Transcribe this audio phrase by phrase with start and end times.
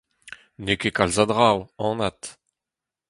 [0.63, 1.49] N'eo ket kalz a dra,
[1.87, 2.21] anat.